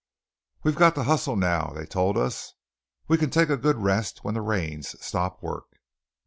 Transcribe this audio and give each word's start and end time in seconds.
"We've 0.63 0.75
got 0.75 0.95
to 0.95 1.03
hustle 1.03 1.35
now," 1.35 1.73
they 1.75 1.85
told 1.85 2.17
us. 2.17 2.55
"We 3.07 3.19
can 3.19 3.29
take 3.29 3.49
a 3.51 3.55
good 3.55 3.77
rest 3.77 4.23
when 4.23 4.33
the 4.33 4.41
rains 4.41 4.95
stop 4.99 5.43
work." 5.43 5.77